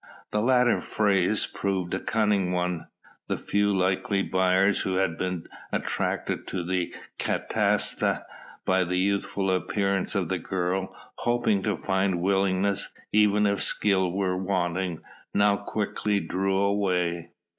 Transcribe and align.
The 0.31 0.41
latter 0.41 0.81
phrase 0.81 1.45
proved 1.45 1.93
a 1.93 1.99
cunning 1.99 2.51
one. 2.51 2.87
The 3.27 3.37
few 3.37 3.71
likely 3.71 4.23
buyers 4.23 4.79
who 4.81 4.95
had 4.95 5.15
been 5.15 5.45
attracted 5.71 6.47
to 6.47 6.63
the 6.65 6.91
catasta 7.19 8.25
by 8.65 8.83
the 8.83 8.97
youthful 8.97 9.51
appearance 9.51 10.15
of 10.15 10.29
the 10.29 10.39
girl 10.39 10.95
hoping 11.17 11.61
to 11.61 11.77
find 11.77 12.19
willingness, 12.19 12.89
even 13.11 13.45
if 13.45 13.61
skill 13.61 14.11
were 14.11 14.35
wanting 14.39 15.01
now 15.35 15.57
quickly 15.57 16.19
drew 16.19 16.57
away. 16.57 17.29